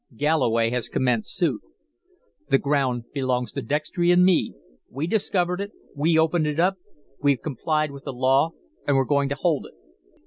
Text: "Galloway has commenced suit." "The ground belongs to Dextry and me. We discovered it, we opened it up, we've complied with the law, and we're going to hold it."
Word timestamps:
"Galloway 0.15 0.71
has 0.71 0.89
commenced 0.89 1.35
suit." 1.35 1.61
"The 2.49 2.57
ground 2.57 3.03
belongs 3.13 3.51
to 3.51 3.61
Dextry 3.61 4.09
and 4.09 4.25
me. 4.25 4.55
We 4.89 5.05
discovered 5.05 5.61
it, 5.61 5.73
we 5.95 6.17
opened 6.17 6.47
it 6.47 6.59
up, 6.59 6.77
we've 7.21 7.39
complied 7.43 7.91
with 7.91 8.05
the 8.05 8.11
law, 8.13 8.53
and 8.87 8.97
we're 8.97 9.05
going 9.05 9.29
to 9.29 9.35
hold 9.35 9.67
it." 9.67 9.75